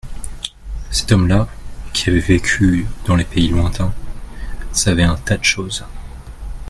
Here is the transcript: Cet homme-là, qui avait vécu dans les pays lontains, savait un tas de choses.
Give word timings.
Cet 0.89 1.11
homme-là, 1.11 1.47
qui 1.93 2.09
avait 2.09 2.17
vécu 2.17 2.87
dans 3.05 3.15
les 3.15 3.23
pays 3.23 3.49
lontains, 3.49 3.93
savait 4.71 5.03
un 5.03 5.15
tas 5.15 5.37
de 5.37 5.43
choses. 5.43 5.85